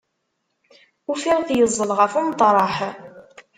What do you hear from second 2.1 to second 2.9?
umeṭreḥ.